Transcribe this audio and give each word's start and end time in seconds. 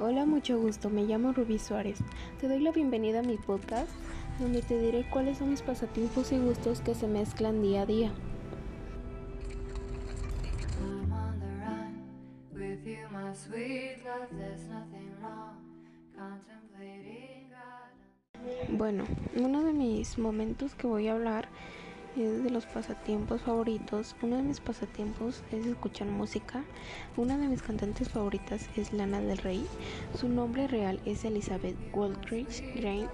Hola, 0.00 0.26
mucho 0.26 0.60
gusto. 0.60 0.90
Me 0.90 1.02
llamo 1.02 1.32
Rubí 1.32 1.58
Suárez. 1.58 1.98
Te 2.40 2.46
doy 2.46 2.60
la 2.60 2.70
bienvenida 2.70 3.18
a 3.18 3.22
mi 3.22 3.36
podcast, 3.36 3.90
donde 4.38 4.62
te 4.62 4.78
diré 4.78 5.04
cuáles 5.10 5.38
son 5.38 5.50
mis 5.50 5.60
pasatiempos 5.60 6.30
y 6.30 6.38
gustos 6.38 6.80
que 6.82 6.94
se 6.94 7.08
mezclan 7.08 7.60
día 7.62 7.82
a 7.82 7.86
día. 7.86 8.12
Bueno, 18.68 19.04
uno 19.36 19.64
de 19.64 19.72
mis 19.72 20.16
momentos 20.16 20.76
que 20.76 20.86
voy 20.86 21.08
a 21.08 21.14
hablar 21.14 21.48
es 22.24 22.42
de 22.42 22.50
los 22.50 22.66
pasatiempos 22.66 23.42
favoritos. 23.42 24.16
Uno 24.22 24.36
de 24.36 24.42
mis 24.42 24.60
pasatiempos 24.60 25.42
es 25.52 25.66
escuchar 25.66 26.08
música. 26.08 26.64
Una 27.16 27.36
de 27.38 27.48
mis 27.48 27.62
cantantes 27.62 28.08
favoritas 28.08 28.68
es 28.76 28.92
Lana 28.92 29.20
del 29.20 29.38
Rey. 29.38 29.64
Su 30.18 30.28
nombre 30.28 30.66
real 30.66 31.00
es 31.04 31.24
Elizabeth 31.24 31.76
Waldridge 31.94 32.62
Grant, 32.74 33.10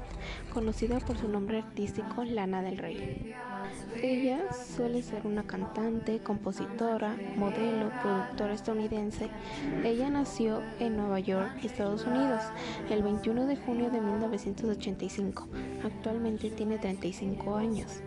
conocida 0.53 1.01
por 1.01 1.19
su 1.19 1.29
nombre 1.29 1.59
artístico 1.59 2.25
Lana 2.25 2.63
del 2.63 2.79
Rey. 2.79 3.35
Ella 4.03 4.53
suele 4.53 5.03
ser 5.03 5.27
una 5.27 5.45
cantante, 5.45 6.21
compositora, 6.21 7.17
modelo, 7.37 7.91
productora 8.03 8.55
estadounidense. 8.55 9.29
Ella 9.85 10.11
nació 10.11 10.63
en 10.79 10.97
Nueva 10.97 11.21
York, 11.21 11.65
Estados 11.65 12.05
Unidos, 12.07 12.43
el 12.91 13.03
21 13.03 13.47
de 13.47 13.57
junio 13.57 13.91
de 13.91 14.01
1985. 14.01 15.49
Actualmente 15.85 16.51
tiene 16.51 16.79
35 16.79 17.57
años. 17.57 18.03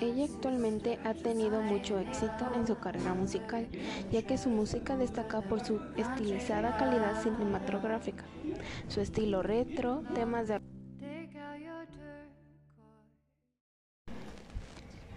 Ella 0.00 0.24
actualmente 0.24 0.98
ha 1.04 1.14
tenido 1.14 1.60
mucho 1.62 1.98
éxito 1.98 2.50
en 2.54 2.66
su 2.66 2.76
carrera 2.78 3.14
musical, 3.14 3.66
ya 4.10 4.22
que 4.22 4.36
su 4.36 4.50
música 4.50 4.96
destaca 4.96 5.40
por 5.40 5.64
su 5.64 5.80
estilizada 5.96 6.76
calidad 6.76 7.22
cinematográfica, 7.22 8.24
su 8.88 9.00
estilo 9.00 9.42
retro, 9.42 10.02
temas 10.14 10.48
de... 10.48 10.60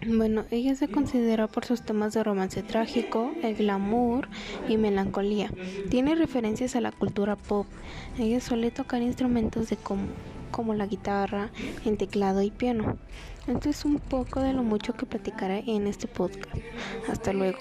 Bueno, 0.06 0.44
ella 0.50 0.76
se 0.76 0.88
considera 0.88 1.48
por 1.48 1.64
sus 1.64 1.82
temas 1.82 2.14
de 2.14 2.22
romance 2.22 2.62
trágico, 2.62 3.32
el 3.42 3.56
glamour 3.56 4.28
y 4.68 4.76
melancolía. 4.76 5.50
Tiene 5.90 6.14
referencias 6.14 6.76
a 6.76 6.80
la 6.80 6.92
cultura 6.92 7.34
pop. 7.34 7.66
Ella 8.16 8.40
suele 8.40 8.70
tocar 8.70 9.02
instrumentos 9.02 9.68
de 9.68 9.76
como, 9.76 10.06
como 10.50 10.74
la 10.74 10.86
guitarra, 10.86 11.50
el 11.84 11.96
teclado 11.96 12.42
y 12.42 12.50
piano. 12.50 12.98
Esto 13.46 13.70
es 13.70 13.84
un 13.84 13.98
poco 13.98 14.40
de 14.40 14.52
lo 14.52 14.62
mucho 14.62 14.94
que 14.94 15.06
platicaré 15.06 15.64
en 15.66 15.86
este 15.86 16.06
podcast. 16.06 16.56
Hasta 17.08 17.32
luego. 17.32 17.58